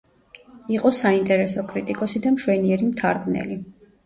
[0.75, 3.61] იყო საინტერესო კრიტიკოსი და მშვენიერი მთარგმნელი.